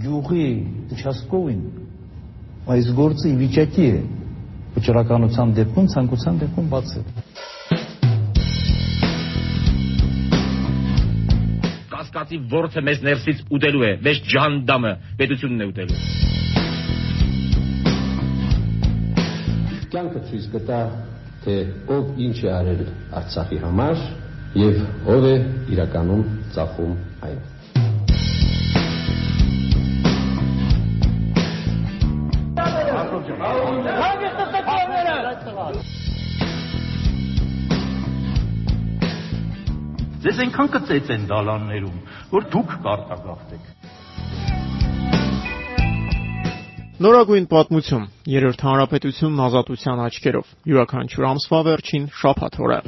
[0.00, 0.46] գյուղի
[0.96, 1.62] Չասկովին
[2.72, 4.00] այս գործը ի վիճակի է
[4.76, 7.02] վճռականության դեպքում ցանկության դեպքում բաց է
[11.92, 16.00] կասկածի ворթը մեզ ներսից ուտելու է մեզ ջանդամը պետությունն է ուտելու
[19.92, 20.82] կյանքը ցույց կտա
[21.44, 21.56] թե
[21.92, 22.84] ով ինչ է արել
[23.18, 24.04] Արցախի համար
[24.62, 24.78] եւ
[25.16, 25.34] ով է
[25.74, 26.22] իրականում
[26.54, 26.94] ծախում
[27.28, 27.42] այն
[40.22, 41.94] Ձեզ այնքան կծեց են դալաններում,
[42.30, 43.64] որ դուք կարտագաղթեք։
[47.02, 52.78] Նորագույն պատմություն։ Երրորդ հանրապետությունն ազատության աչքերով։ Յուրաքանչյուր ամսվա վերջին շաբաթ օրը։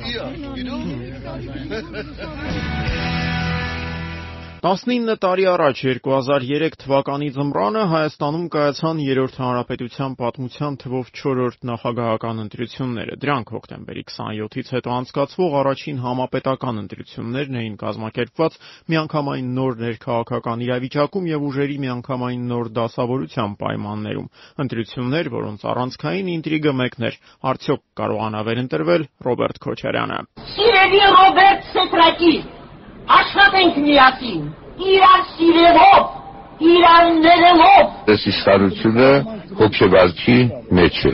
[4.64, 13.18] 19 տարի առաջ 2003 թվականի ձմռանը Հայաստանում կայացան Երրորդ հանրապետության պատմության թվով 4-րդ նախագահական ընտրությունները։
[13.24, 21.46] Դրանք հոկտեմբերի 27-ից հետո անցկացվող առաջին համապետական ընտրություններն էին կազմակերպված միանգամայն նոր ներքաղաքական իրավիճակում եւ
[21.52, 24.32] ուժերի միանգամայն նոր դասավորության պայմաններում։
[24.64, 27.22] Ընտրություններ, որոնց առանցքային ինտրիգը մեկն էր.
[27.52, 30.20] արդյոք կարողանա վերընտրվել Ռոբերտ Քոչարյանը։
[30.56, 32.36] Սիրելի Ռոբերտ Սետրակի,
[33.12, 34.44] աշխատենք միասին,
[34.90, 36.04] իրար սիրելով,
[36.72, 39.10] իրար ներելով։ Այս իշխանությունը
[39.60, 40.38] հոգեվարքի
[40.78, 41.12] մեջ է։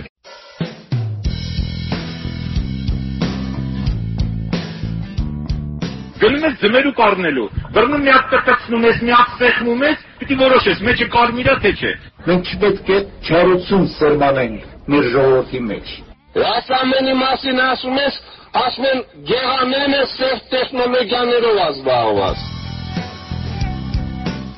[6.21, 10.83] Գնում ես ձմերու կառնելու, բռնում մի հատ տրտցնում ես, մի հատ սեղմում ես, պիտի որոշես,
[10.89, 11.93] մեջը կարմիրա թե չէ։
[12.29, 15.95] Մենք չպետք է չարություն սերմանենք մեր ժողովրդի մեջ։
[16.39, 18.19] Այս ամենի մասին ասում ես,
[18.61, 19.01] ասում են
[19.31, 22.60] գեղաներն է սև տեխնոլոգիաներով ազբաղված։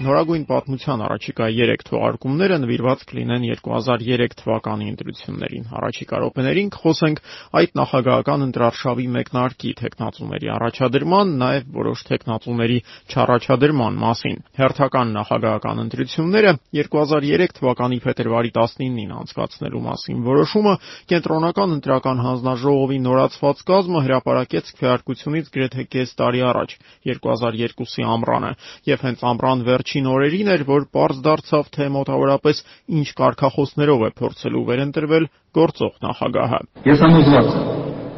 [0.03, 7.20] Նորագույն պատմության առաջիկա 3 թողարկումները նվիրված կլինեն 2003 թվականի ընտրություններին։ Առաջիկա րոպեներին կխոսենք
[7.61, 12.79] այդ նախագահական ընտրարշավի մեկնարկի տեխնացուների առաջադրման, նաև որոշ տեխնացուների
[13.12, 16.52] չառաջադրման մասին։ Հերթական նախագահական ընտրությունները
[16.83, 20.74] 2003 թվականի փետրվարի 19-ին անցկացնելու մասին որոշումը
[21.14, 26.77] կենտրոնական ընտրական հանձնաժողովի նորացված կազմը հրապարակեց քվեարկությունից գրեթե կես տարի առաջ
[27.12, 28.52] 2002-ի ամռանը
[28.92, 32.57] եւ հենց ամռան վերջ վերջին օրերին էր, որ պարզ դարձավ, թե մոտավորապես
[32.97, 37.69] ինչ կարգախոսներով է փորձելու վերընտրվել գործող նախագահը։ Ես համոզված եմ,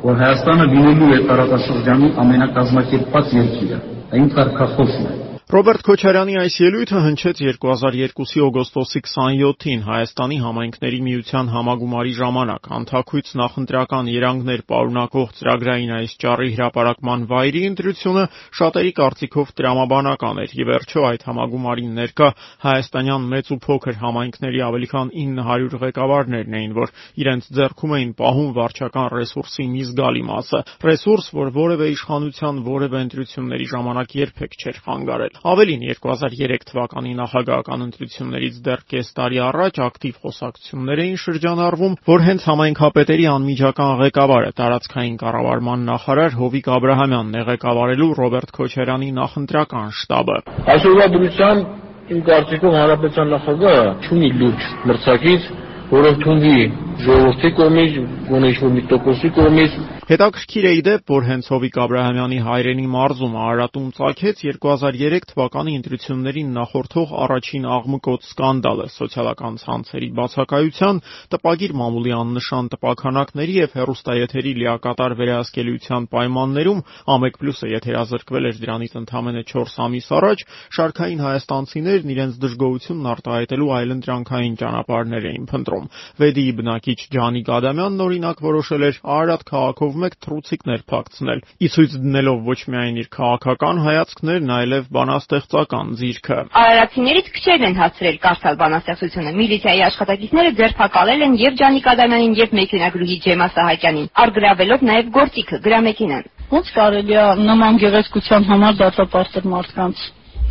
[0.04, 3.78] որ Հայաստանը լինելու է տարածաշրջանի ամենակազմակերպված երկիրը։
[4.14, 12.14] Այն կարգախոսն է, Ռոբերտ Քոչարյանի այս ելույթը հնչեց 2002-ի օգոստոսի 27-ին Հայաստանի համայնքների միության համագումարի
[12.18, 18.24] ժամանակ։ Անթաքույց նախընտրական երանգներ պարունակող ծրագրային այս ճառի հրապարակման վայրի ընտրությունը
[18.60, 22.28] շատերի կարծիքով տրամաբանական էր։ Ի վերջո այդ համագումարին ներկա
[22.64, 28.50] հայաստանյան մեծ ու փոքր համայնքների ավելի քան 900 ղեկավարներն էին, որ իրենց ձեռքում էին պահում
[28.64, 35.33] վարչական ռեսուրսի մի զգալի մասը։ Ռեսուրս, որ որևէ իշխանության որևէ ընտրությունների ժամանակ երբեք չէր խանգարել։
[35.44, 42.46] Ավելին, 2003 թվականի նախագահական ընտրություններից դեռ կես տարի առաջ ակտիվ խոսակցություններ էին շրջանառվում, որ հենց
[42.50, 50.38] համայնքապետերի անմիջական ղեկավարը տարածքային կառավարման նախարար Հովիկ Աբրահամյանն է ղեկավարելու Ռոբերտ Քոչարյանի նախընտրական շտաբը։
[50.74, 53.84] Այսօրվա դրությամբ իմ կարծիքով հանրապետության նախագահը
[54.14, 55.46] ունի լուրջ մրցակից,
[55.94, 56.58] որը ընդունվի
[57.02, 57.98] ժողովրդի կողմից,
[58.30, 63.36] գոնե ինչ-որ մի տոկոսի կողմից Հետաքրքիր է ի դեպ, որ հենց Հովիկ Աբրահամյանի հայրենի մարզում
[63.40, 71.00] Արարատում ծագեց 2003 թվականի ընտրություններին նախորդող առաջին աղմկոտ սկանդալը սոցիալական ցանցերի բացակայության,
[71.32, 76.84] տպագիր մամուլի աննշան տպաքանակների եւ հեռուստաեթերի լիակատար վերահսկելիության պայմաններում
[77.16, 80.44] Ամեկ+-ը եթերազրկվել էր դրանից ընդամենը 4 ամիս առաջ,
[80.76, 85.90] շարքային հայաստանցիներն իրենց դժգոհությունն արտահայտելու այլընտրանքային ճանապարհներ էին փնտրում։
[86.20, 92.38] Վեդիի բնակիչ Ջանիկ Ադամյանն օրինակ որոշել էր Արարատ քաղաքով մեկ թռուցիկներ փակցնել, ի ցույց դնելով
[92.44, 99.84] ոչ միայն իր քաղաքական հայացքներն, այլև բանաստեղծական ձիրքը։ Արարատիներից քչերն են հասցրել կարդալ բանաստեղծությունը։ Միլիցիայի
[99.88, 106.74] աշխատակիցները ձերբակալել են եւ Ջանիկ Ադամյանին եւ մեքենագրուհի Ջեմա Սահակյանին, արգրավելով նաեւ գործիքը, գրամեքենան։ Ոնց
[106.76, 110.04] կարելի է նման գեղեցկության համար դատապարտել մարդկանց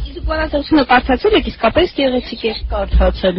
[0.04, 3.38] Իսկ բանաստեղծությունը կարդացել եք իսկապես գեղեցիկ է։ Կարդացել,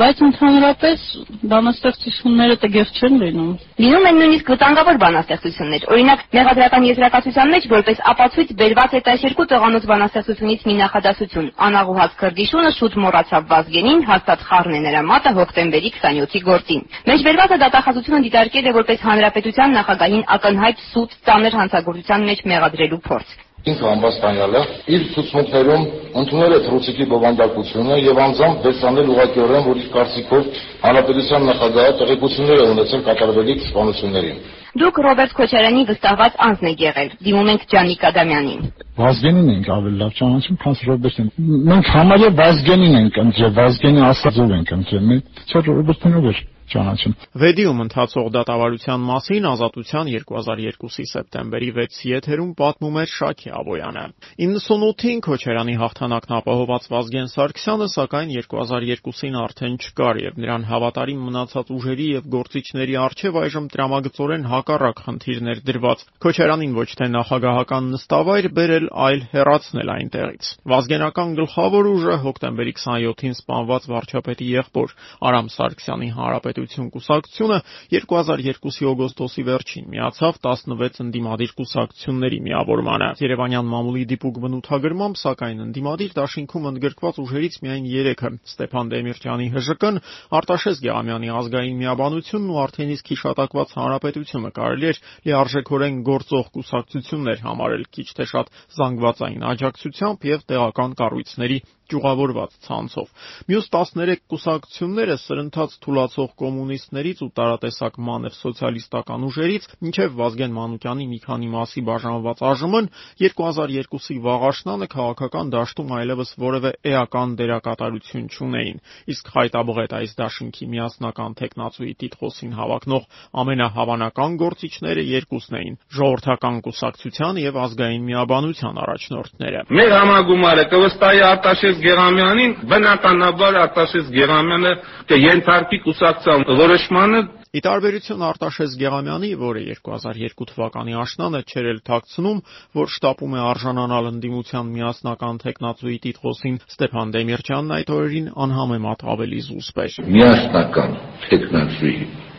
[0.00, 1.04] բայց ընդհանրապես
[1.52, 3.52] բանաստեղծությունները տգեղ չեն լինում։
[3.84, 9.86] Լինում են նույնիսկ վտանգավոր բանաստեղծություններ։ Օրինակ, մեղադրական եզրակացության մեջ որպես ապացույց բերված է 12 տղանոց
[9.92, 11.48] բանաստեղծությունից մի նախադասություն.
[11.68, 18.20] Անաղուհաց քրդիշունը շուտ մոռացավ Վազգենին, հաստատ խառն է նրա մատը հոկտեմբերի 27-ի գործին։ Մեջբերվածը դատախազությունը
[18.28, 24.60] դիտարկել է որպես հանրապետության նախագահին ակնհայտ սուտ ծանր հանցագործության մեջ մեղադրելու փորձ։ ինքը ամբաստանյալը
[24.94, 25.82] իր ցուցմունքներում
[26.22, 30.48] ընդունել է թռուցիկի բովանդակությունը եւ անձամբ վերցանել ուղղակիորեն, որ իր կարծիքով
[30.82, 34.42] հանրապետության նախագահը տեղեկություններ է ունեցել կատարվելիք սպանություններին։
[34.82, 38.62] Դուք Ռոբերտ Քոչարյանի վստահված անձն եք եղել։ Դիմում ենք Ջանիկ Ադամյանին։
[39.02, 41.28] Վազգենին ենք ավելի լավ ճանաչում, քան Ռոբերտին։
[41.72, 46.40] Մենք համարյա Վազգենին ենք ընտրել, Վազգենի ասածով ենք ընտրել։ Մենք չէ Ռոբերտինով էր
[46.72, 54.04] ճանաչում։ Վեդիում ընթացող դատավարության մասին Ազատության 2002-ի սեպտեմբերի 6-ի եթերում պատմում էր Շակի Աբոյանը։
[54.46, 62.08] 98-ին Քոչարյանի հաղթանակն ապահոված Վազգեն Սարգսյանը սակայն 2002-ին արդեն չկար եւ նրան հավատարիմ մնացած ուժերի
[62.12, 69.20] եւ գործիչների արչեւ այժմ տրամագծորեն հակառակ խնդիրներ դրված։ Քոչարյանին ոչ թե նախագահական նստավայր բերել, այլ
[69.32, 74.94] հեռացնել այնտեղից։ Վազգենական գլխավոր ուժը հոկտեմբերի 27-ին սպանված վարչապետի եղբոր
[75.28, 77.56] Արամ Սարգսյանի հանրապետ Հանրապետություն կուսակցությունը
[77.92, 86.68] 2002-ի օգոստոսի վերջին միացավ 16 ընդդիմադիր կուսակցությունների միավորմանը։ Երևանյան մամուլի դիպուկ բնութագրմամբ, սակայն ընդդիմադիր դաշինքում
[86.72, 90.00] ընդգրկված ուժերից միայն 3-ը՝ Ստեփան Դեմիրճյանի ՀԺԿ-ն,
[90.42, 95.02] Արտաշես Գեղամյանի ազգային միաբանությունն ու արդեն իսկ հիշատակված Հանրապետությունը կարելի էր
[95.32, 101.58] լիարժեքորեն գործող կուսակցություններ համարել քիչ թե շատ զանգվածային աջակցությամբ եւ տեղական կառույցների
[101.92, 103.08] ճյուղավորված ցանցով։
[103.50, 111.18] Մյուս 13 կուսակցությունները սրընթաց թուլացող կոմունիստներից ու տարատեսակ մանր սոցիալիստական ուժերից մինչև Վազգեն Մանուկյանի մի
[111.26, 112.86] քանի մասի բաժանված ԱԺՄ-ն
[113.22, 118.78] 2002-ի վաղ աշնանը քաղաքական դաշտում այլևս որևէ էական դերակատարություն չունեին։
[119.12, 123.04] Իսկ խայտաբղետ այս դաշինքի միասնական տեխնացուի տիտղոսին հավակնող
[123.42, 132.52] ամենահավանական գործիչները երկուսն էին՝ ժողովրդական կուսակցության եւ ազգային միաբանության առաջնորդները։ Մեր համագումարը կվստահի Արտաշես Գեղամյանին,
[132.72, 134.72] բնականաբար Արտաշես Գեղամյանը
[135.12, 137.22] կենթարկի կուսակցության որոշմանը
[137.52, 142.38] Ի տարբերություն Արտաշես Գեղամյանի, որը 2002 թվականի աշնանը չէր էլ ཐակցնում,
[142.80, 149.84] որ շտապում է արժանանալ ընդդիմության միասնական տեխնացուի տիտղոսին, Ստեփան Դեմիրճյանն այդ օրերին անհամեմատ ավելի զուսպ
[149.84, 150.98] էր։ Միասնական
[151.28, 151.94] տեխնացուի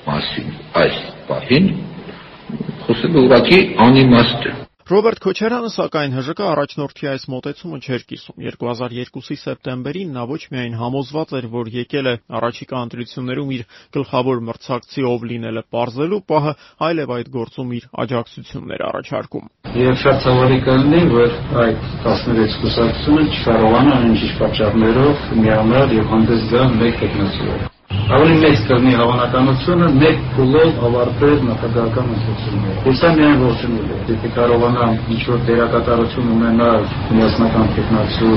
[0.10, 1.74] մասին այս պահին
[2.90, 10.10] խոսելը ուղղակի անիմաստ է։ Ռոբերտ Քոչարյանը սակայն ՀԺԿ առաջնորդի այս մոտեցումը չէր կիսում։ 2002-ի սեպտեմբերին
[10.12, 13.64] նա ոչ միայն համոզված էր, որ եկել է առաջիկա ընտրություններում իր
[13.96, 16.54] գլխավոր մրցակցի ով լինելը ողջելու պահը,
[16.84, 19.46] այլև այդ գործում իր աջակցություններ առաջարկում։
[19.84, 26.76] Եվ շատ ցավալի կլինի, որ այդ 16 կուսակցությունը չկարողանա այնիշ պատճառներով միանալ եւ հանդես գալ
[26.84, 27.72] մեկ տեխնոսիով
[28.14, 34.32] ավելի մեծ կլինի հավանականությունը մեկ փուլով ավարտել նախագահական ընտրությունները։ Ես դա միայն ողջունել եմ։ Եթե
[34.38, 36.88] կարողանամ ինչ-որ դերակատարություն ունենալ
[37.18, 38.34] միասնական տեխնացու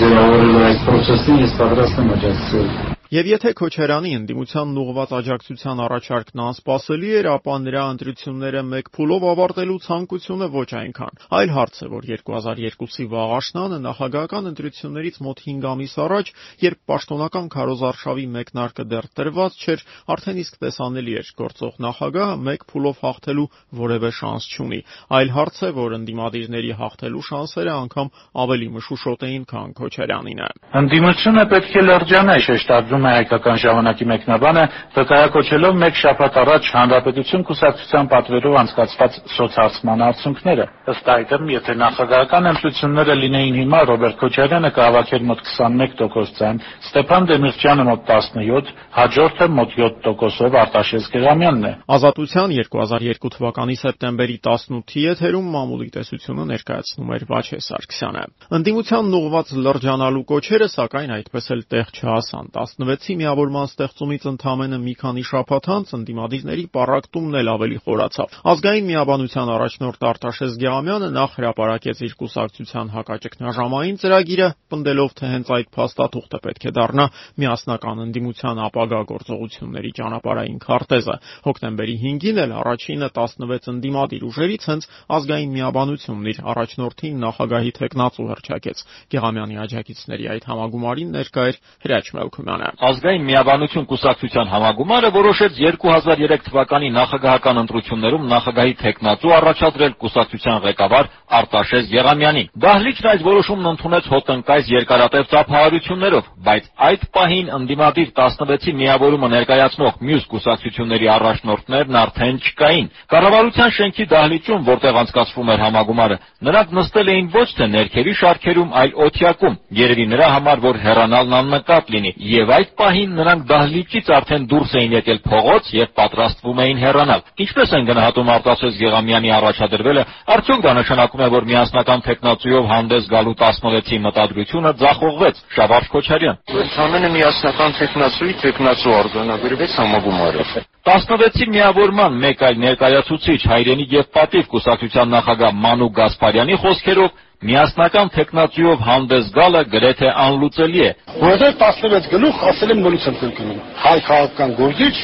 [0.00, 7.10] ձևավորելու այդ process-ին, ես պատրաստ եմ աջակցել Եվ եթե Քոչարյանի ընդդիմությանն ուղղված աջակցության առաջարկն անսպասելի
[7.18, 13.06] էր, ապա նրա ընտրությունները մեկ փուլով ավարտելու ցանկությունը ոչ այնքան։ Այլ հարց է, որ 2002-ի
[13.12, 16.32] վաղ աշնանը նախագահական ընտրություններից մոտ 5 ամիս առաջ,
[16.64, 19.84] երբ պաշտոնական քարոզարշավի մեկնարկը դեռ տրված չէր,
[20.14, 23.46] արդեն իսկ տեսանելի էր գործող նախագահը մեկ փուլով հաղթելու
[23.84, 24.80] որևէ շանս չունի։
[25.20, 28.08] Այլ հարց է, որ ընդդիմադիրների հաղթելու շանսերը անգամ
[28.44, 30.48] ավելի մշուշոտ էին, քան Քոչարյանինը։
[30.84, 34.62] Ընդդիմությունը պետք է լրջանա շեշտադրում ասում է հայկական ժամանակի մեկնաբանը,
[34.94, 43.14] վկայակոչելով մեկ շաբաթ առաջ Հանրապետություն կուսակցության պատվերով անցկացված սոցհարցման արդյունքները։ Ըստ այդմ, եթե նախագահական ընտրությունները
[43.24, 50.58] լինեին հիմա, Ռոբերտ Քոչարյանը կհավաքեր մոտ 21% ձայն, Ստեփան Դեմիրճյանը մոտ 17, հաջորդը մոտ 7%-ով
[50.64, 58.24] Արտաշես Գերամյանն է։ Ազատության 2002 թվականի սեպտեմբերի 18-ի եթերում մամուլի տեսությունը ներկայացնում էր Վաչե Սարգսյանը։
[58.58, 62.52] Ընդդիմության ուղված լրջանալու կոչերը սակայն այդպես էլ տեղ չհասան։
[62.84, 69.52] 16-ի միավորման ստեղծումից ընդամենը մի քանի շաբաթ անց ընդդիմադիրների պառակտումն էլ ավելի խորացավ։ Ազգային միաբանության
[69.54, 76.64] առաջնորդ Արտաշես Գեղամյանը նախ հրապարակեց իր կուսակցության հակաճգնաժամային ծրագիրը, պնդելով, թե հենց այդ փաստաթուղթը պետք
[76.64, 77.06] է դառնա
[77.40, 81.16] միասնական ընդդիմության ապագա գործողությունների ճանապարհային քարտեզը։
[81.48, 88.84] Հոկտեմբերի 5-ին էլ առաջինը 16 ընդդիմադիր ուժերից հենց ազգային միաբանությունն իր առաջնորդին նախագահի տեխնացու հրճակեց։
[89.14, 96.88] Գեղամյանի աջակիցների այդ համագումարին ներկա էր Հրաչ Մելքումյանը։ Ազգային միաբանություն կուսակցության համագումարը որոշեց 2003 թվականի
[96.94, 105.28] նախագահական ընտրություններում նախագահի տեխնացու առաջադրել կուսակցության ղեկավար Արտաշես Եղամյանին։ Դահլիճն այս որոշումն ընդունեց հոտնկայս երկարատև
[105.34, 114.04] ծափահարություններով, բայց այդ պահին ընդդիմադիր 16-ի միավորումը ներկայացնող մյուս կուսակցությունների առաջնորդներն արդեն չկային։ Կառավարության շենքի
[114.14, 120.06] դահլիճում, որտեղ անցկացվում էր համագումարը, նրանք նստել էին ոչ թե ներքևի շարքերում, այլ օթյակում։ Երևի
[120.14, 124.94] նրա համար, որ հեռանալն աննկատ լինի, եւ այս այդ պահին նրանք դահլիճից արդեն դուրս էին
[124.94, 130.04] եկել փողոց եւ պատրաստվում էին հեռանալ։ Ինչպես են գնահատում Արտաշես Գեղամյանի առաջադրվելը,
[130.34, 137.14] արդյոք դա նշանակում է, որ միասնական տեխնացուով հանդես գալու 16-ի մտադրությունը ձախողվեց։ Շավարժ Քոչարյան։ Ընդհանրապես
[137.14, 140.46] միասնական տեխնացուի տեխնացու արձանագրվեց համագումարը։
[140.84, 148.84] 16-ի միավորման մեկ այլ ներկայացուցիչ հայրենի եւ պատիվ կուսակցության նախագահ Մանու Գասպարյանի խոսքերով միասնական տեխնացուով
[148.88, 154.54] հանդես գալը գրեթե անլուծելի է։ Որովհետև 16 գլուխ ասել եմ նորից եմ կրկնում։ Հայ քաղաքական
[154.60, 154.94] գործիչ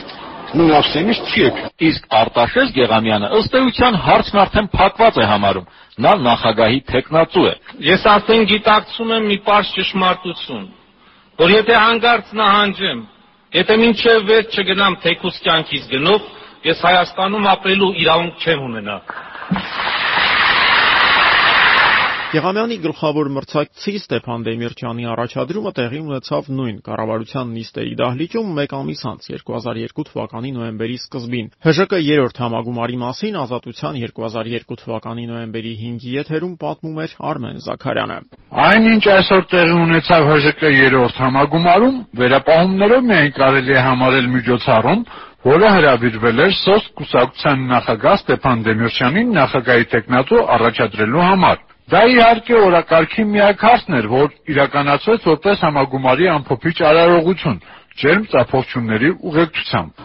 [0.51, 1.59] նույն ավսեմից չի եք։
[1.91, 5.69] Իսկ Արտաշես Գեղամյանը ըստ էության հարցն արդեն փակված է համարում։
[6.01, 7.55] Նա նախագահի տեխնացու է։
[7.87, 10.65] Ես արդեն գիտակցում եմ մի པարզ ճշմարտություն,
[11.41, 13.05] որ եթե հանգարց նահանջեմ,
[13.61, 16.27] եթե մինչև վերջ չգնամ թեկուս կյանքից գնով,
[16.71, 18.99] ես Հայաստանում ապրելու իրավունք չեմ ունենա։
[22.31, 29.25] Եղամյանի գլխավոր մրցակցի Ստեփան Դեմիրճյանի առաջադրումը տեղի ունեցավ նույն կառավարության նիստերի դահլիճում մեկ ամիս անց
[29.33, 37.01] 2002 թվականի նոյեմբերի սկզբին։ ՀԺԿ երրորդ համագումարի մասին Ազատության 2002 թվականի նոյեմբերի 5-ի եթերում պատմում
[37.03, 38.19] էր Արմեն Զաքարյանը։
[38.71, 45.03] Այնինչ այսօր տեղի ունեցավ ՀԺԿ երրորդ համագումարում վերապահումներով միայն կարելի է համարել միջոցառում,
[45.51, 51.59] որը հրավիրվել էր սոսկ կուսակցության նախագահ Ստեփան Դեմիրճյանին նախագահի տեխնատու առաջադրելու համար։
[51.91, 57.57] Դա իհարկե օրակարգի միակ հարցն էր, որ իրականացվեց որպես համագումարի ամփոփիչ արարողություն
[58.03, 60.05] ջերմ ծափողջությունների ուղեկցությամբ։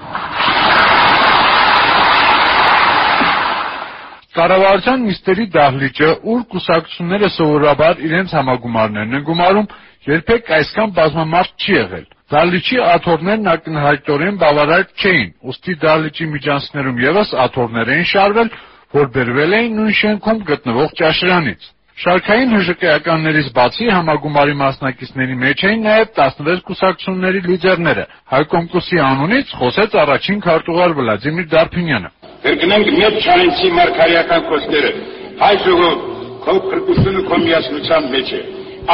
[4.36, 9.70] Կառավարության նիստերի դահլիճը, ուր կուսակցությունները սովորաբար իրենց համագումարներն են գումարում,
[10.10, 17.94] երբեք այսքան բազմամարդ չի եղել։ Դահլիճի աթոռներն ակնհայտորեն բավարար չէին, ուստի դահլիճի միջանցքներում եւս աթոռներ
[17.96, 18.52] էին շարվել,
[18.96, 26.10] որ բերվել էին նույն շենքում գտնվող ճաշարանից։ Շարքային ՀԺԿ-ականներից բացի համագումարի մասնակիցների մեջ էին նաև
[26.18, 32.10] 16 կուսակցությունների լիդերները։ Հայկոմկուսի անունից խոսեց առաջին քարտուղար Վլադիմիր Դարփինյանը։
[32.44, 34.92] Կրկնենք մեծ Չարենցի մարգարեական խոսքերը։
[35.40, 35.96] Հայ ժողով
[36.44, 38.42] քո քրկությունը քո միասնության մեջ է։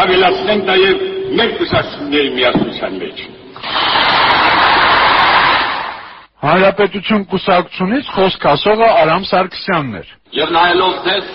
[0.01, 1.01] Ավելացնենք նաև
[1.41, 3.23] մեր կուսակցությունների միասնության մեջ։
[6.45, 11.33] Հանրապետություն կուսակցությունից խոսք ասողը Արամ Սարգսյանն էր։ Եվ նայելով ձեզ,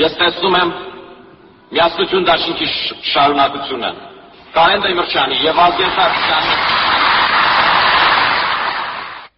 [0.00, 0.72] ես տեսնում եմ
[1.70, 2.68] միասնություն դաշինքի
[3.12, 3.90] շարունակությունը
[4.56, 6.54] Կարեն Դեմիրճյանի եւ Ազգեր Սարգսյանի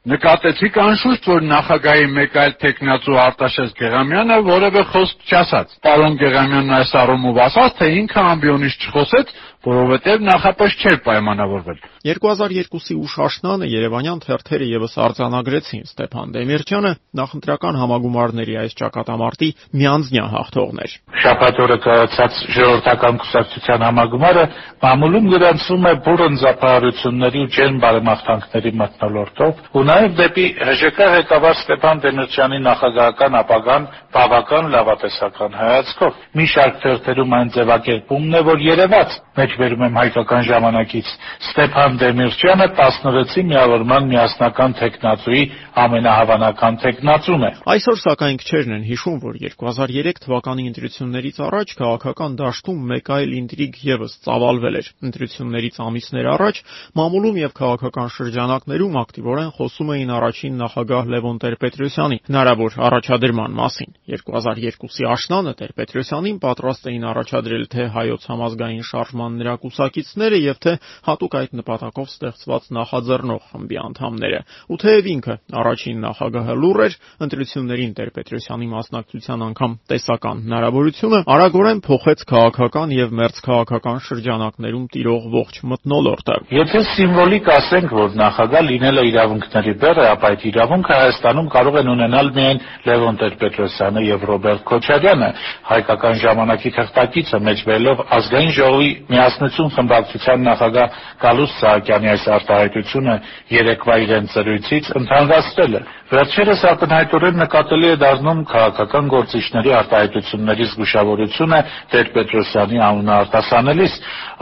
[0.02, 6.94] Նկատեցիք անշուշտ, որ նախագահի մեկ այլ տեխնացու Արտաշես Գեղամյանը որևէ խոսք չասաց։ Պարոն Գեղամյանն այս
[7.02, 9.30] առումով ասաց, թե ինքը ամբիոնից չխոսեց,
[9.62, 18.56] որովհետև նախապես չէր պայմանավորվել։ 2002-ի ուշ աշնանը Երևանյան թերթերը եւս արձանագրեցին Ստեփան Դեմիրճյանը նախընտրական համագումարների
[18.62, 24.44] այս ճակատամարտի միանձնյա հաղթողներ։ Շաբաթ օրը կայացած ժողովրդական կուսակցության համագումարը
[24.82, 32.02] մամուլում գրանցվում է բուրըն զապահարությունների ու ջերմ բարեմաղթանքների մթնոլորտով ու նաև դեպի ՀԺԿ ղեկավար Ստեփան
[32.02, 39.16] Դեմիրճյանի նախագահական ապագան բավական լավատեսական հայացքով։ Մի շարք թերթերում այն ձևակերպումն է, որ երևաց
[39.52, 41.08] մեջբերում եմ հայկական ժամանակից
[41.52, 45.42] Ստեփան Դեմիրճյանը 16-ի միավորման միասնական տեխնացուի
[45.82, 52.80] ամենահավանական տեխնացուն է։ Այսօր սակայն քչերն են հիշում, որ 2003 թվականի ընտրություններից առաջ քաղաքական դաշտում
[52.92, 56.56] մեկ այլ ինտրիգ եւս ծավալվել էր։ Ընտրություններից ամիսներ առաջ
[56.96, 65.08] մամուլում եւ քաղաքական շրջանակներում ակտիվորեն խոսում էին առաջին նախագահ Լևոն Տեր-Պետրոսյանի հնարավոր առաջադրման մասին։ 2002-ի
[65.12, 70.72] աշնանը Տեր-Պետրոսյանին պատրաստ էին առաջադրել թե հայոց համազգային շարժման նրա կուսակիցները եւ թե
[71.10, 74.40] հատուկ այդ նպատակով ստեղծված նախաձեռնող խմբի անդամները։
[74.72, 76.94] Ու թեև ինքը առաջին նախագահը լուր էր,
[77.26, 86.36] ընտրություններին Տեր-Պետրոսյանի մասնակցության անգամ տեսական հնարավորությունը արագորեն փոխեց քաղաքական եւ մերձքաղաքական շրջանակներում տիրող ողջ մթնոլորտը։
[86.52, 91.90] Եթե սիմվոլիկ ասենք, որ նախագահ լինելը իրավունքների բեռ է, ապա այդ իրավունքը Հայաստանում կարող են
[91.92, 95.30] ունենալ միայն Լևոն Տեր-Պետրոսյանը եւ Ռոբերտ Քոչարյանը,
[95.72, 98.90] հայկական ժամանակի թղթակիցը մեջբերելով ազգային ժողովի
[99.32, 103.14] միասնություն խմբակցության նախագահ Գալուստ Սահակյանի այս արտահայտությունը
[103.52, 111.60] երեկվա իրեն ծրույցից ընդհանրացրել է։ Վերջերս ակնհայտորեն նկատելի է դառնում քաղաքական գործիչների արտահայտությունների զգուշավորությունը
[111.92, 113.94] Տեր-Պետրոսյանի անունը արտասանելիս։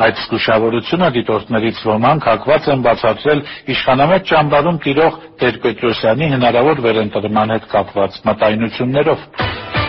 [0.06, 3.44] Այդ զգուշավորությունը դիտորդներից ոմանք հակված են բացատրել
[3.76, 9.79] իշխանամետ ճամբարում տիրող Տեր-Պետրոսյանի հնարավոր վերընտրման հետ կապված մտայնություններով։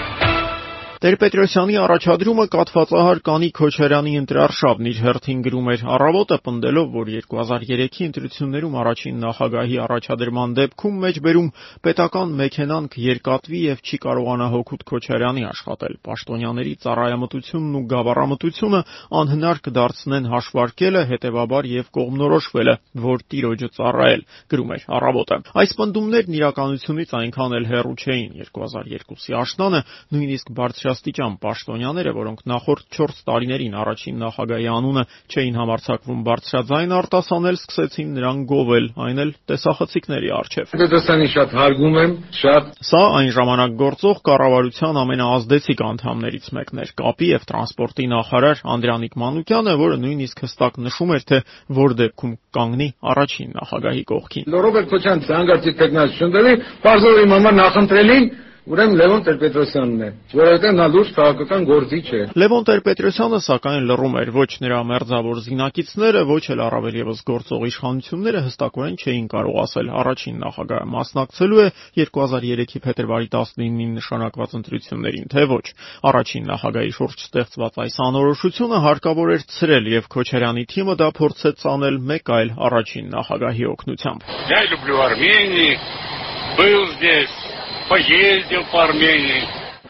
[1.01, 5.83] Տեր-Պետրոսյանի առաջադրումը կաթվածահար Կանի Քոչարյանի ընտրարշավն իր հերթին գրում էր.
[5.95, 11.47] Առավոտը պնդելով, որ 2003-ի ընտրություններում առաջին նախագահի առաջադրման դեպքում մեջբերում
[11.87, 18.83] պետական մեքենան կերկատվի եւ չի կարողանա հօգուտ Քոչարյանի աշխատել։ Պաշտոնյաների ծառայամտությունն ու գավառամտությունը
[19.25, 22.77] անհնար կդարձնեն հաշվարկելը, հետեւաբար եւ կողմնորոշվելը,
[23.09, 29.83] որ տիրոջը ծառայել, գրում էր առավոտը։ Այս պնդումներն իրականությունից այնքան էլ հեռու չէին 2002-ի աշնանը
[30.11, 30.55] նույնիսկ
[30.91, 38.41] բարձրաստիճան պաշտոնյաները, որոնք նախորդ 4 տարիներին առաջին նախագահի անունը չէին համարցակվում բարձրաձայն արտասանել, սկսեցին նրան
[38.51, 44.99] գովել, այն էլ տեսախցիկների առջև։ Պետրոսյանի շատ հարգում եմ, շատ Սա այն ժամանակ գործող կառավարության
[45.01, 51.25] ամենաազդեցիկ անդամներից մեկն էր՝ կապի եւ տրանսպորտի նախարար Անդրանիկ Մանուկյանը, որը նույնիսկ հստակ նշում էր,
[51.31, 51.41] թե
[51.81, 58.25] որ դեպքում կանգնի առաջին նախագահի կողքին։ Ռոբերտ Քոչյան ցանկացի տեխնացիոն դեպի բարձր իմ համար նախընտրելին
[58.66, 64.30] Ուրեմն Լևոն Տեր-Պետրոսյանն է, որովհետև նա լուրջ քաղաքական գործիչ է։ Լևոն Տեր-Պետրոսյանը սակայն լռում էր
[64.34, 70.40] ոչ նրա մերձավոր զինակիցները, ոչ էլ առավել եւս գործող իշխանությունները հստակորեն չէին կարող ասել առաջին
[70.42, 71.68] նախագահը մասնակցելու է
[72.02, 75.66] 2003-ի փետրվարի 19-ին նշանակված ընտրություններին, թե ոչ։
[76.10, 82.02] Առաջին նախագահի շուրջ ստեղծված այս անորոշությունը հարկավոր էր ցրել եւ Քոչարյանի թիմը դա փորձեց անել
[82.10, 84.20] մեկ այլ առաջին նախագահի օգնությամբ։
[84.50, 85.78] Я люблю Армению,
[86.56, 87.36] был здесь,
[87.90, 89.44] поездил по Армении.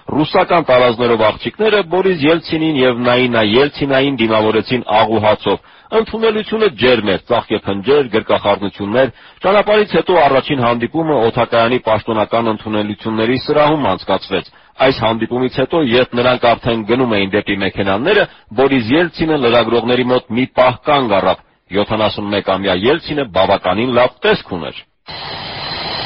[0.07, 5.65] Ռուսական տարազներով աղջիկները Բորիս Ելցինին եւ Նաինա Ելցինային դիմավորեցին աղուհացով։
[5.99, 9.11] Ընդունելությունը ջերմ էր, ծաղկեփնջեր, գրկախառնություններ։
[9.43, 14.51] Ճանապարհից հետո առաջին հանդիպումը օթակայանի պաշտոնական ընդունելությունների սրահում անցկացվեց։
[14.87, 18.25] Այս հանդիպումից հետո, երբ նրանք արդեն գնում էին դեպի մեքենաները,
[18.57, 21.39] Բորիս Ելցինը լրագրողների мот մի պահ կանգ առավ։
[21.77, 24.77] 71-ամյա Ելցինը բավականին լավ տեսք ուներ։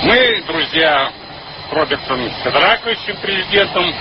[0.00, 1.24] Мы, друзья, с
[1.72, 3.93] Робертом Федораковичем, президентом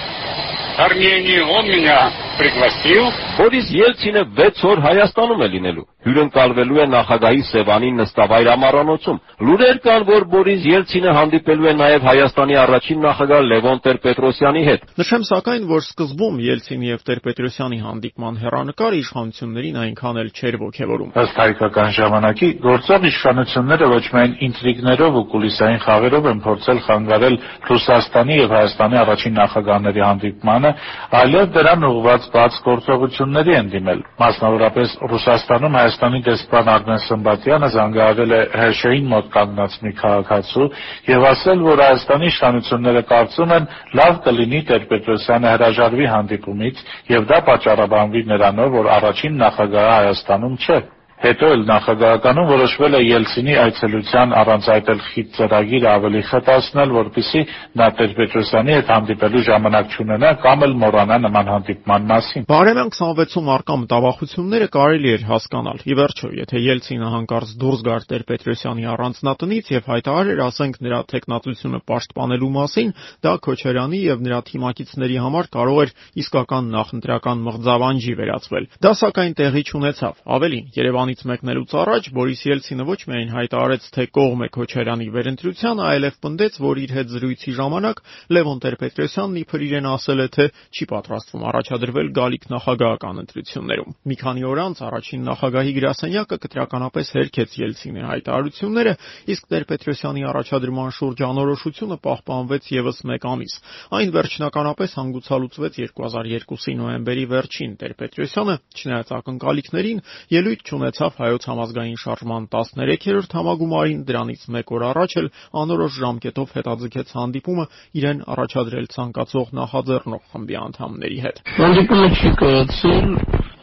[0.76, 3.09] Армении, он меня пригласил.
[3.39, 10.03] Բորիս Ելցինը 6 օր Հայաստանում է լինելու։ Հյուրընկալվելու է նախագահի Սևանի նստավայր ամառանոցում։ Լուրեր կան,
[10.09, 15.83] որ Բորիս Ելցինը հանդիպելու է նաև Հայաստանի առաջին նախագահ Լևոն Տեր-Պետրոսյանի հետ։ Նշեմ սակայն, որ
[15.89, 23.07] սկզբում Ելցինի եւ Տեր-Պետրոսյանի հանդիպման հերանեկարը իշխանություններին այնքան էլ չէր ողջևորում։ Ըստ հայկական ժամանակի գործող
[23.09, 27.35] իշխանությունները ոչ միայն ինտրիգներով ու կուլիսային խաղերով են փորձել խանգարել
[27.69, 30.71] Ռուսաստանի եւ Հայաստանի առաջին նախագահների հանդիպմանը,
[31.19, 38.40] այլև դրան ուղղված բաց գործողությունների են դիմել։ Մասնավորապես Ռուսաստանում Հայաստանի դեսպան Արմեն Սմբատյանը զանգահարել է
[38.62, 40.66] Հերշեին մոտ կանգնած մի քաղաքացու
[41.10, 43.70] եւ ասել, որ Հայաստանի իշխանությունները կարծում են
[44.00, 50.82] լավ կլինի Տեր-Պետրոսյանը հրաժարվի հանդիպումից եւ դա պատճառաբանվի նրանով, որ առաջին նախագահը Հայաստանում չէ։
[51.24, 57.40] Հետո էլ նախագահականում որոշվել է Ելցինի այցելության առանց այդ էլ խիտ ծրագիր ավելի խտացնել, որպիսի
[57.80, 63.76] նա Տեր-Պետրոսյանի հետ հանդիպելու ժամանակ չունենա կամ էլ մոռանա նման հանդիպման մասին։ Բարեմյան 26-ում արկա
[63.84, 70.44] մտավախությունները կարելի էր հասկանալ։ Ի վերջո, եթե Ելցինը հանկարծ դուրս գար Տեր-Պետրոսյանի առանձնատնից եւ հայտարարեր,
[70.44, 77.44] ասենք նրա տեխնատությունը պաշտպանելու մասին, դա Քոչարյանի եւ նրա թիմակիցների համար կարող էր իսկական նախընտրական
[77.48, 83.28] մղձավանջի վերածվել։ Դա սակայն տեղի չունեցավ։ Ավելին, Երևանի Երևանից մեկնելուց առաջ Բորիս Ելցինը ոչ միայն
[83.34, 88.00] հայտարարեց, թե կողմ է Քոչարյանի վերընտրությանը, այլև պնդեց, որ իր հետ զրույցի ժամանակ
[88.34, 94.42] Լևոն Տեր-Պետրոսյանն իբր իրեն ասել է, թե չի պատրաստվում առաջադրվել գալիք նախագահական ընտրություններում։ Մի քանի
[94.50, 98.94] օր անց առաջին նախագահի գրասենյակը կտրականապես հերքեց Ելցինի հայտարարությունները,
[99.34, 103.54] իսկ Տեր-Պետրոսյանի առաջադրման շուրջ անորոշությունը պահպանվեց եւս մեկ ամիս։
[103.94, 110.02] Այն վերջնականապես հանգուցալուծվեց 2002-ի նոյեմբերի վերջին։ Տեր-Պետրոսյանը, չնայած ակնկալիքներին,
[110.34, 115.26] ելույթ չունեցավ ունեցավ Հայոց համազգային շարժման 13-րդ համագումարին, դրանից մեկ օր առաջ էլ
[115.58, 117.64] անորոշ ժամկետով հետաձգեց հանդիպումը
[117.98, 123.10] իրեն առաջադրել ցանկացող նախաձեռնող խմբի անդամների հետ։ Հանդիպումը չի կայացել,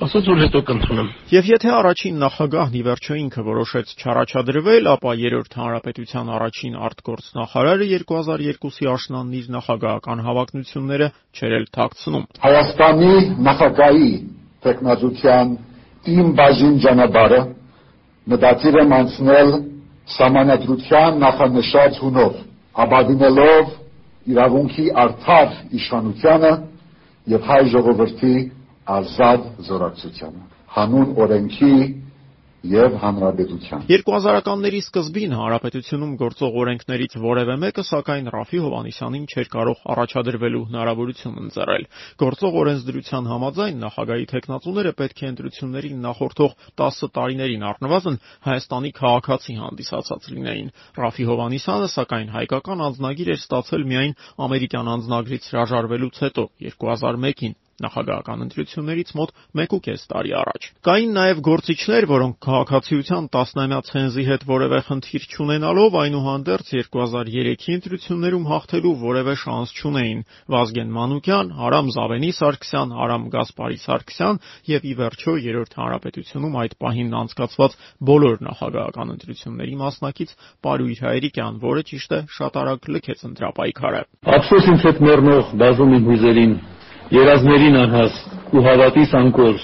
[0.01, 5.51] ասաց որ հետո կընդունեմ։ Եվ եթե առաջին նախագահն ի վերջո ինքը որոշեց չառաջադրվել, ապա երրորդ
[5.61, 13.13] հանրապետության առաջին արտգործնախարարը 2002-ի աշնանն իր նախագահական հավակնությունները չեր էլ թաքցնում։ Հայաստանի
[13.45, 14.11] նախագահի
[14.61, 15.53] տեխնազության
[16.09, 17.41] իմ բաժին ճանապարհը
[18.31, 19.51] մտածիր եմ անցնել
[20.15, 22.33] սահմանադրության նախանշած հունով,
[22.83, 23.71] ապավինելով
[24.31, 26.51] իրավունքի արդար իշխանությանը
[27.31, 28.35] եւ հայ ժողովրդի
[28.97, 30.43] ազատ զորակցությանը,
[30.75, 31.73] հանուն օրենքի
[32.62, 40.62] եւ հանրապետության 2000-ականների սկզբին հանրապետությունում գործող օրենքներից որևէ մեկը սակայն Ռաֆի Հովանիսյանին չէր կարող առաջադրվելու
[40.69, 41.88] հնարավորություն ընձեռել։
[42.21, 50.30] Գործող օրենսդրության համաձայն նախագահի տեխնացուները պետք է ընտրություններին նախորդող 10 տարիներին առնվազն Հայաստանի քաղաքացի հանդիսացած
[50.38, 50.69] լինեին։
[51.02, 59.11] Ռաֆի Հովանիսյանը սակայն հայկական անձնագիր էր ստացել միայն ամերիկյան անձնագրից հրաժարվելուց հետո 2001-ին նախագահական ընտրություններից
[59.19, 65.97] մոտ 1.5 տարի առաջ։ Կային նաև գործիչներ, որոնք քաղաքացիության տասնամյա ցենզի հետ որևէ խնդիր չունենալով
[66.01, 74.41] այնուհանդերձ 2003-ի ընտրություններում հաղթելու որևէ շանս չունեին։ Վազգեն Մանուկյան, Արամ Զավենի Սարգսյան, Արամ Գասպարի Սարգսյան
[74.71, 77.77] եւ ի վերջո երրորդ հանրապետությունում այդ պահին անցկացված
[78.11, 84.01] բոլոր նախագահական ընտրությունների մասնակից Պարույր Հայրիկյան, որը ճիշտ է շատ արագ լքեց ընտրապայքարը։
[84.37, 86.53] Ափսոս ինձ հետ մեռնող բազում իմ հույզերին
[87.12, 89.56] երազներին անհաստ ու հավատիս անկոր,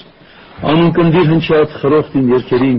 [0.72, 2.78] անընկնդիր հնչած խրոխտ իմ երգերին,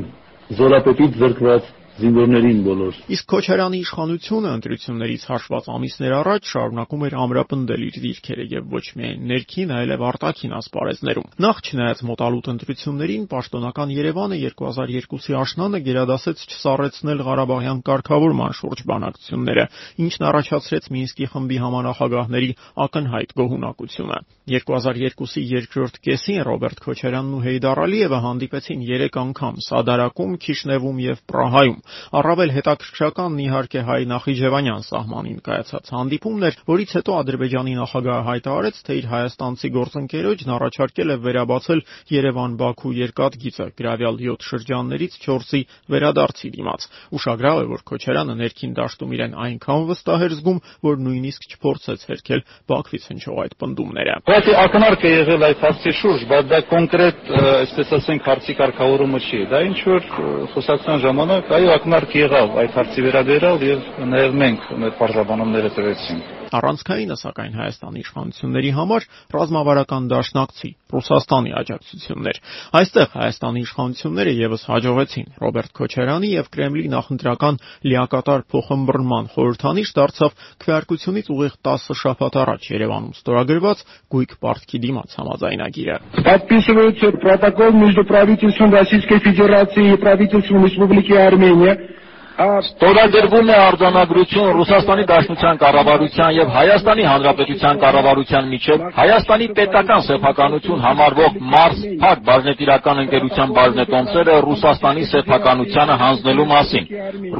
[0.59, 7.97] զորապետից զրկված զինվորներին բոլոր։ Իսկ Քոչարյանի իշխանությունը ընտրություններից հաշված ամիսներ առաջ շարունակում էր ամրապնդել իր
[8.03, 15.37] դիրքերը եւ ոչ միայն ներքին, այլև արտաքին ասպարեզներում։ Նախ չնայած մոտալուտ ընտրություններին, պաշտոնական Երևանը 2002-ի
[15.39, 19.65] աշնանը գերադասեց չսառեցնել Ղարաբաղյան կարգավորման շուրջ բանակցությունները,
[20.07, 22.51] ինչն առաջացրեց Մինսկի խմբի համանախագահների
[22.89, 31.01] ակնհայտ գոհունակությունը։ 2002-ի երկրորդ կեսին Ռոբերտ Քոչարյանն ու Հեյդար Ալիևը հանդիպեցին 3 անգամ Սադարակում, Քիշնևում
[31.05, 31.77] եւ Պրահայում։
[32.19, 38.97] Առավել հետաքրքրականն իհարկե հայ Նախիջևանյան սահմանին կայացած հանդիպումն էր, որից հետո Ադրբեջանի նախագահը հայտարարեց, թե
[38.99, 46.87] իր հայաստանցի գործընկերոջն առաջարկել է վերաբացել Երևան-Բաքու երկաթգիծը գրավյալ 7 շրջաններից 4-ի վերադարձի դիմաց։
[47.19, 52.41] Ուշագրավ է, որ Քոչարյանը ներքին դաշտում իրեն այնքան վստահ էր զգում, որ նույնիսկ չփորձեց հերքել
[52.69, 57.93] Բաքվից հնչող այդ պնդումները։ Բայց ակնարկ է եղել այդ հարցի շուրջ, բայց դա կոնկրետ, այսպես
[57.99, 60.07] ասենք, հարցի կարգավորումը չի։ Դա ինչ որ
[60.53, 67.16] խոսակցության ժամանակ այո ակնարկ եղավ այդ հարցի վերաբերյալ եւ նաեւ մենք մեր բաժանումները տվեցինք Առանցքայինը
[67.18, 72.38] սակայն Հայաստանի իշխանությունների համար ռազմավարական դաշնակցի Ռուսաստանի աջակցությունն էր։
[72.78, 77.58] Այստեղ Հայաստանի իշխանությունները եւս հաջողեցին։ Ռոբերտ Քոչարյանի եւ Կրեմլի նախընտրական
[77.90, 85.96] լիակատար փոխըմբռնման խորհրդանիշ դարձավ քվեարկությունից ուղիղ 10 շաբաթ առաջ Երևանում ստորագրված Գույք Պարտքի դիմաց համաձայնագիրը։
[86.22, 91.94] Подписывается протокол между правительством Российской Федерации и правительством Республики Армения
[92.39, 101.35] Ստորագրվում է արձանագրություն Ռուսաստանի Դաշնության կառավարության եւ Հայաստանի Հանրապետության կառավարության միջև Հայաստանի պետական սեփականություն համարվող
[101.53, 106.87] Մարս Փակ բաժնետիրական ընկերության բաժնետոմսերը Ռուսաստանի սեփականությանը հանձնելու մասին։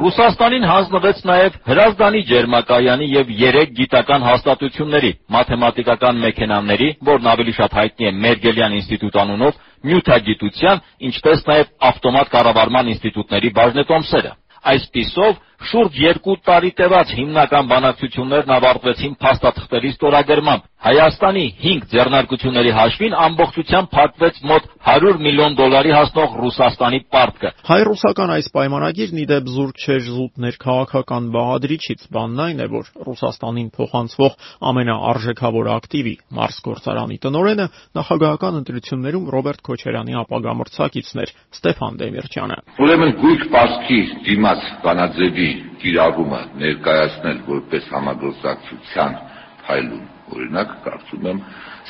[0.04, 8.10] Ռուսաստանին հանձնվեց նաեւ Հրազդանի ջերմակայանի եւ 3 գիտական հաստատությունների՝ մաթեմատիկական մեքենաների, որն ավելի շատ հայտնի
[8.10, 16.70] է Մերգելյան ինստիտուտ անունով, նյութագիտության, ինչպես նաեւ ավտոմատ կառավարման ինստիտուտների բաժնետոմսերը։ Այսպիսով շուրջ երկու տարի
[16.80, 25.56] տևած հիմնական բանակցություններն ավարտվեցին փաստաթղթերի ստորագրմամբ։ Հայաստանի 5 ձեռնարկությունների հաշվին ամբողջությամբ փակվեց մոտ 100 միլիոն
[25.58, 32.40] դոլարի հասնող Ռուսաստանի պարտքը։ Հայ-ռուսական այս պայմանագիրն ի դեպ զուրկ չէր զուտ ներքաղաքական բաղադրիչից, բանն
[32.46, 34.32] այն է, որ Ռուսաստանին փոխանցվող
[34.70, 37.66] ամենաարժեքավոր ակտիվի Մարս գործարանի տնօրենը
[38.00, 45.49] նախագահական ընտրություններում Ռոբերտ Քոչարյանի ապագա մրցակիցն էր Ստեփան Դեմիրճյանը։ Ուրեմն գույք պարտքի դիմաց բանաձևի
[45.82, 49.18] կիրառումը ներկայացնել որպես համագործակցության
[49.66, 51.44] փայլուն օրինակ կարծում եմ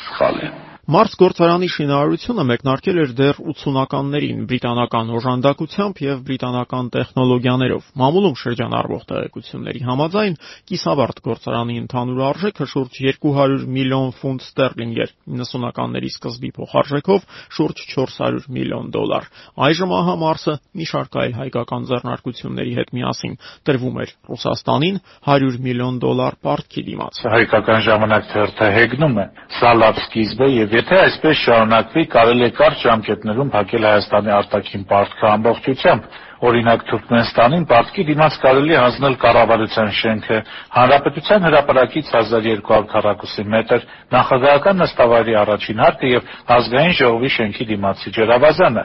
[0.07, 0.51] սխալ է
[0.89, 9.83] Մարս գործարանի շինարարությունը մեկնարկել էր դեռ 80-ականներին բրիտանական օժանդակությամբ եւ բրիտանական տեխնոլոգիաներով։ Մամուլում շրջանառվող տեղեկությունների
[9.85, 10.39] համաձայն
[10.71, 17.29] կիսավարտ գործարանի ընդհանուր արժեքը շուրջ 200 միլիոն ֆունտ ստերլինգ էր, 90-ականների սկզբի փոխարժեքով
[17.61, 19.29] շուրջ 400 միլիոն դոլար։
[19.61, 23.39] Այժմ ահա Մարսը մի շարք այլ հայկական ձեռնարկությունների հետ միասին
[23.69, 29.27] տրվում էր Ռուսաստանին 100 միլիոն դոլար պարտքի դիմաց։ Հայկական ժամանակ թերթը հեգնում է։
[29.61, 34.85] Սա լավ սկիզբ է եւ Եթե այսպես շարունակվի, կարելի է կարճ ժամկետներում փակել Հայաստանի արտաքին
[34.93, 36.07] պարտքը ամբողջությամբ,
[36.41, 40.39] Օրինակ Թուրքմենստանին Բաքվի դիմաց կարելի է հանձնել կառավարության շենքը,
[40.77, 48.85] Հանրապետության հրապարակից 1200 քառակուսի մետր, նախագահական նստավայրի առաջին հարկը եւ ազգային ժողովի շենքի դիմացի ջրավազանը։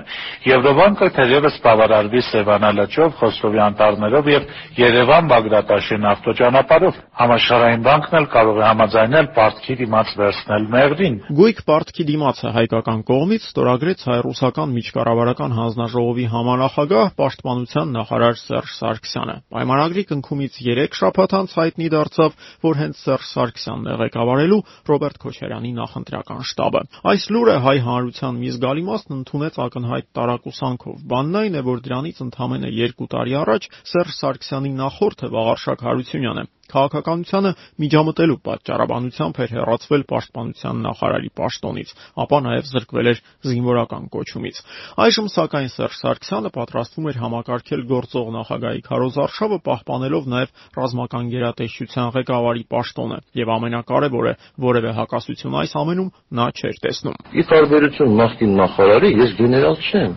[0.52, 4.44] Եվրոբանկը թերևս բավարարվի Սևանա լճով, Խոստովի անտառներով եւ
[4.76, 12.54] Երևան-Բագրատաշեն ավտոճանապարհով։ Համաշխարհային բանկն էլ կարող է համաձայնել Պարտքի դիմաց վերցնել մեղրին։ Գույք Պարտքի դիմացը
[12.56, 17.14] հայկական կողմից ստորագրեց հայ-ռուսական միջկառավարական հանձնաժողովի համանախագահ
[17.46, 22.32] պաշտպանության նախարար Սերժ Սարգսյանը։ Պայմանագրի կնքումից 3 շաբաթ անց հայտնի դարձավ,
[22.66, 26.82] որ հենց Սերժ Սարգսյանն է ղեկավարելու Ռոբերտ Քոչարյանի նախընտրական շտաբը։
[27.14, 32.24] Այս լուրը հայ հանրության մի զգալի մասն ընդունեց ակնհայտ տարակուսանքով։ Բանն այն է, որ դրանից
[32.26, 40.82] ընդամենը 2 տարի առաջ Սերժ Սարգսյանի նախորդը Վաղարշակ Հարությունյանը քաղաքականությանը միջամտելու պատճառաբանությամբ էր հեռացվել պաշտպանության
[40.86, 41.94] նախարարի պաշտոնից,
[42.26, 44.62] ապա նաև զրկվել էր զինվորական կոչումից։
[45.06, 52.64] Այժմ սակայն Սերժ Սարգսյանը պատրաստվում էր համակարգել գործող նախագահի քարոզարշավը, պահպանելով նաև ռազմական գերատեսչության ղեկավարի
[52.76, 54.34] պաշտոնը, եւ ամենակարևորը,
[54.68, 60.16] որևէ հակասություն այս ամենում նա չէր տեսնում։ Ի տարբերություն նախկին նախարարի, ես գեներալ չեմ։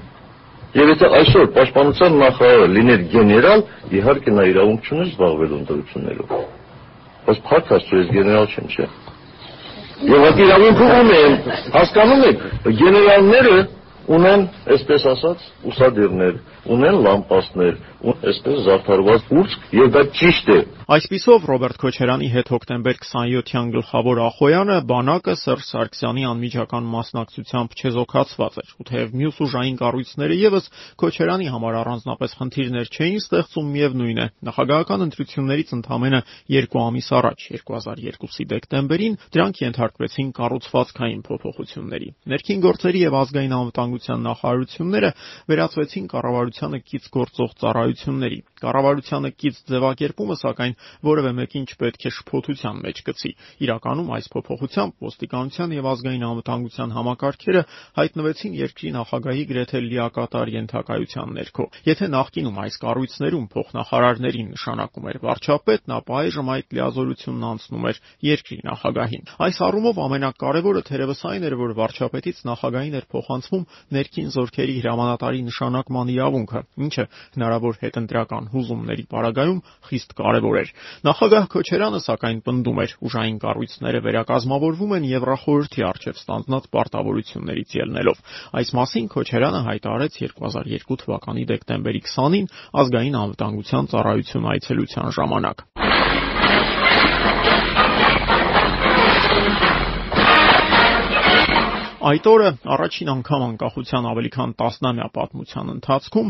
[0.76, 3.62] Եվ եթե այսօր պաշտպանության նախարարը լիներ գեներալ,
[3.98, 6.35] իհարկե նա իրավունք չուներ զբաղվելու ընտրություններով։
[7.28, 8.88] Բայց փառք Աստծո ես գեներալ չեմ, չէ։
[10.09, 11.38] Եվ այդ իրավունքը ունեմ,
[11.78, 12.44] հասկանում եք,
[12.83, 13.57] գեներալները
[14.08, 16.38] ունեն, այսպես ասած, ուսադիրներ,
[16.72, 22.98] ունեն լամպասներ, ու այսպես զարդարված ուրցք, եւ դա ճիշտ է։ Այսպիսով Ռոբերտ Քոչարյանի հետ հոկտեմբեր
[23.02, 30.38] 27-յան գլխավոր ախոյանը բանակը Սերժ Սարգսյանի անմիջական մասնակցությամբ չեզոքացված էր, ու թեև մյուս ուժային կառույցները
[30.38, 30.70] եւս
[31.02, 38.48] Քոչարյանի համար առանձնապես խնդիրներ չէին ստեղծում, միևնույն է, նախագահական ընտրություններից ընդամենը 2 ամիս առաջ 2002-ի
[38.48, 45.11] դեկտեմբերին դրանք ենթարկվեցին կառուցվածքային փոփոխությունների։ Ներքին գործերի եւ ազգային անվտանգության կառավարության նախարարությունները
[45.48, 50.74] վերածվեցին կառավարությանը կից գործող ծառայությունների։ Կառավարությանը կից ձևակերպումը, սակայն,
[51.08, 53.30] որևէ մեկին չպետք է շփոթության մեջ գցի։
[53.66, 57.62] Իրականում այս փոփոխությամբ ոստիկանության եւ ազգային անվտանգության համակարգերը
[57.98, 65.94] հայտնվեցին երկրի նախագահի գրեթե լիակատար ենթակայության ներքո։ Եթե նախկինում այս կառույցներում փոխնախարարներին նշանակում էր վարչապետն,
[65.98, 71.74] ապա այժմ այդ լիազորությունն անցնում էր երկրի նախագահին։ Այս առումով ամենակարևորը թերևս այն էր, որ
[71.78, 77.04] վարչապետից նախագահին էր փոխանցվում ներքին զորքերի հրամանատարի նշանակման իրավունքը, ինչը
[77.38, 80.72] հնարավոր հետընտրական հուզումների պարագայում խիստ կարևոր էր։
[81.08, 88.22] Նախագահ Քոչարյանը սակայն պնդում էր, ուժային կառույցները վերակազմավորվում են Եվրախորհրդի արչև ստանձնած պարտավորություններից ելնելով։
[88.58, 92.50] Այս մասին Քոչարյանը հայտարարեց 2002 թվականի դեկտեմբերի 20-ին
[92.82, 95.88] ազգային անվտանգության ծառայություն այցելության ժամանակ։
[102.08, 106.28] Այդ օրը առաջին անգամ անկախության ավելի քան 10-ամյա պատմության ընթացքում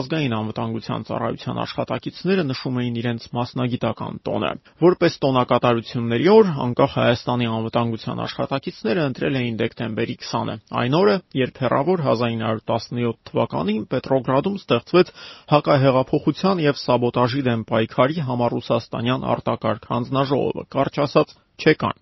[0.00, 4.50] ազգային անվտանգության ծառայության աշխատակիցները նշում էին իրենց մասնագիտական տոնը։
[4.84, 12.04] Որպես տոնակատարությունների օր անկախ Հայաստանի անվտանգության աշխատակիցները ընտրել էին դեկտեմբերի 20-ը։ Այն օրը, երբ հեռավոր
[12.10, 15.14] 1917 թվականին Պետրոգրադում ստեղծվեց
[15.54, 21.96] հակահեղափոխության եւ սաբոտաժի դեմ պայքարի համառուսաստանյան արտակարգ հանձնաժողովը, կարճ ասած ՉԵԿ-ան։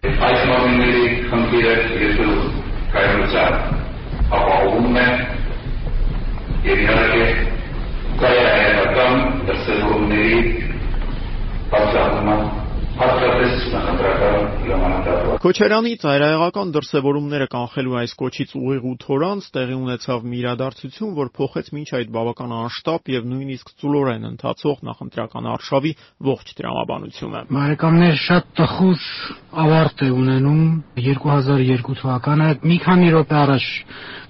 [0.48, 3.77] մարմինների խնդիրը 开えるち。
[15.38, 21.70] Քոչարյանի ծայրահեղական դրսևորումները կանխելու այս կոչից ուղիղ 8 օր անց տեղի ունեցավ մի իրադարձություն, որ փոխեց
[21.78, 25.92] մինչ այդ բավական անշտապ եւ նույնիսկ ծուլորեն ընթացող նախընտրական արշավի
[26.26, 29.06] ողջ դրամաբանությունը։ Բարեկամներ, շատ տխուր
[29.62, 30.64] ավարտ է ունենում
[30.98, 33.68] 2002 թվականը։ Մի քանի րոպե առաջ,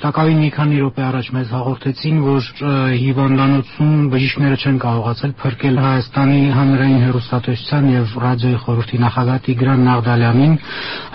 [0.04, 2.52] տակավին մի քանի րոպե առաջ մեզ հաղորդեցին, որ
[3.02, 10.54] հիվանդանոցում բժիշկները չեն կարողացել փրկել Հայաստանի հանրային հեռուստատեսության եւ ռադիոյի խորհրդի նախագահ Տիգրան Նաղդալյանին։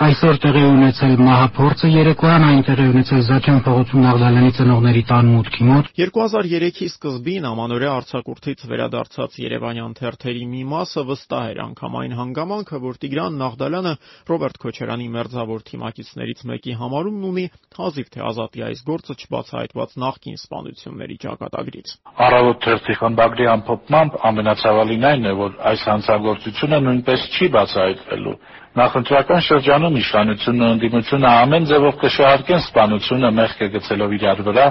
[0.04, 5.90] Այսօր տեղի ունեցել մահափորձը երեկոյան այն տեղի ունեցել Զաքյան փողոցում Նաղդալյանի ծնողների տան մուտքի մոտ։
[6.00, 12.98] 2003-ի սկզբին ամանորյա արցակուրդից վերադարձած Երևանյան թերթերի մի մասը վստահ էր անգամ այն հանգամանքը, որ
[13.04, 13.94] Տիգրան Նաղդալյանը
[14.34, 17.46] Ռոբերտ Քոչարյանի մերձավոր թիմակիցներից մեկի համարումն ունի
[17.78, 21.94] հազիվ թե ազատի այս գործը չբացահայտված նախկին սպանությունների ճակատագրից։
[22.24, 28.36] Առավոտ թերթի խմբագրի ամփոփմամբ ամենացավալին այն է, որ այս հանցագործությունը նույնպես չի բացահայտվելու։
[28.74, 29.42] Նախընտրական
[29.74, 34.66] շրջանում իշխանությունն ու ընդդիմությունը ամեն ձևով կշահարկեն սպանությունը մեղք գցելով իրար վրա,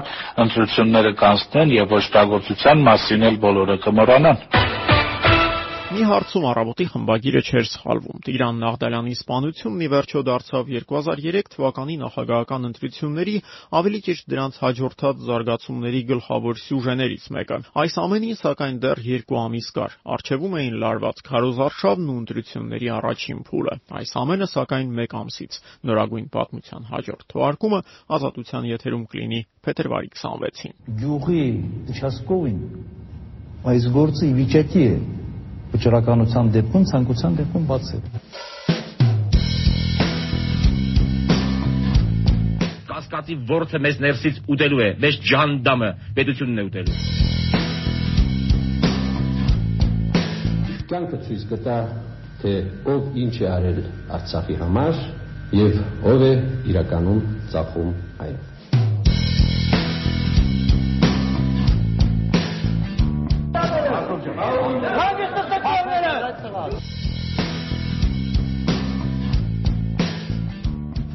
[0.45, 4.92] ընտրությունները կանցնեն եւ ոչտագործության մասին էլ բոլորը կմոռանան։
[5.93, 12.65] Մի հարցում առավոտի խմբագիրը չէր սխալվում։ Տիրան Նաղդալյանի սպանությունն ի վերջո դարձավ 2003 թվականի նախագահական
[12.69, 13.35] ընտրությունների,
[13.77, 19.97] ավելի ճիշտ դրանց հաջորդած զարգացումների գլխավոր սյուժեներից մեկը։ Այս ամենին, սակայն, դեռ 2 ամիս կար։
[20.17, 25.59] Արջևում էին լարված քարոզարշավն ու ընտրությունների առաջին փուլը։ Այս ամենը, սակայն, 1 ամսից։
[25.93, 27.81] Նորագույն պատմության հաջորդ թվարկումը
[28.17, 31.43] ազատության եթերում կլինի փետրվարի 26-ին։ Գյուղի
[31.93, 32.63] Չասկովին
[33.63, 34.95] այս գործը ի վիճակի է
[35.73, 37.99] վճռականության դեպքում ցանկության դեպքում բաց է։
[42.89, 46.97] Կասկածի ворթը մեզ ներսից ուտելու է, մեզ ջանդամը պետությունն է ուտելու։
[50.93, 51.77] Կյանքը ցույց կտա,
[52.43, 52.53] թե
[52.93, 53.77] ով ինչ է արել
[54.13, 54.97] Արցախի համար
[55.57, 55.77] եւ
[56.13, 56.33] ով է
[56.73, 57.21] իրականում
[57.53, 57.93] ծախում
[58.27, 58.41] այն։
[64.43, 64.92] Ահա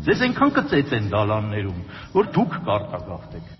[0.09, 1.81] Ձեզ այնքան կծեց են դալաններում,
[2.15, 3.51] որ դուք կարտագաղթեք։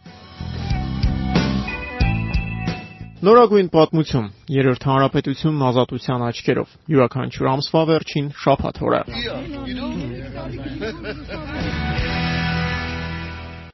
[3.29, 9.03] Նորագույն պատմություն՝ երրորդ հանրապետությունն ազատության աչքերով։ Յուրաքանչյուր ամսվա վերջին շաբաթ օրը։